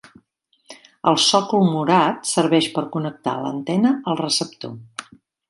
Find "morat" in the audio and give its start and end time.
1.73-2.31